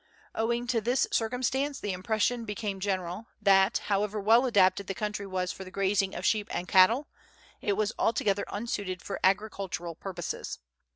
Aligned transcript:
Owing 0.33 0.65
to 0.65 0.81
this 0.81 1.05
circumstance 1.11 1.79
the 1.79 1.93
impression 1.93 2.43
became 2.43 2.79
general 2.79 3.27
that, 3.39 3.77
however 3.85 4.19
well 4.19 4.47
adapted 4.47 4.87
the 4.87 4.95
country 4.95 5.27
was 5.27 5.51
for 5.51 5.63
the 5.63 5.69
grazing 5.69 6.15
of 6.15 6.25
sheep 6.25 6.47
and 6.49 6.67
cattle, 6.67 7.07
it 7.61 7.73
was 7.73 7.93
altogether 7.99 8.45
unsuited 8.47 9.03
for 9.03 9.19
agri 9.23 9.51
cultural 9.51 9.93
purposes. 9.93 10.57